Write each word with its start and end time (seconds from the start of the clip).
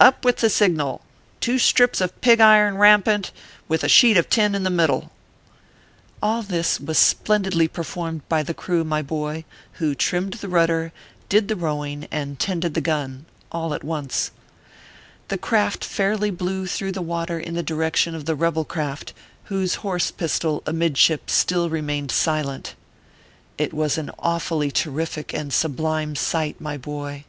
Up 0.00 0.24
with 0.24 0.36
the 0.38 0.48
signal 0.48 1.02
two 1.40 1.58
strips 1.58 2.00
of 2.00 2.18
pig 2.22 2.40
iron 2.40 2.78
rampant, 2.78 3.30
with 3.68 3.84
a 3.84 3.88
sheet 3.90 4.16
of 4.16 4.30
tin 4.30 4.54
in 4.54 4.62
the 4.62 4.70
middle/ 4.70 5.10
All 6.22 6.40
this 6.40 6.80
was 6.80 6.96
splendidly 6.96 7.68
performed 7.68 8.26
by 8.26 8.42
the 8.42 8.54
crew, 8.54 8.82
my 8.82 9.02
boy, 9.02 9.44
who 9.72 9.94
trimmed 9.94 10.32
the 10.40 10.48
rudder, 10.48 10.90
did 11.28 11.48
the 11.48 11.54
rowing, 11.54 12.08
and 12.10 12.38
tended 12.38 12.72
the 12.72 12.80
gun 12.80 13.26
all 13.52 13.74
at 13.74 13.84
once. 13.84 14.30
The 15.28 15.36
craft 15.36 15.84
fairly 15.84 16.30
flew 16.30 16.66
through 16.66 16.92
the 16.92 17.02
water 17.02 17.38
in 17.38 17.52
the 17.52 17.62
direction 17.62 18.14
of 18.14 18.24
the 18.24 18.34
rebel 18.34 18.64
craft, 18.64 19.12
whose 19.52 19.74
horse 19.84 20.10
pistol 20.10 20.62
amidship 20.64 21.28
still 21.28 21.68
remained 21.68 22.10
silent. 22.10 22.74
ORPHEUS 23.58 23.58
C. 23.58 23.58
KERB 23.58 23.58
PAPERS. 23.60 23.66
357 23.66 23.66
It 23.68 23.74
was 23.74 23.98
an 23.98 24.10
awfully 24.18 24.70
terrific 24.70 25.34
and 25.34 25.52
sublime 25.52 26.16
sight, 26.16 26.58
my 26.58 26.78
boy. 26.78 27.26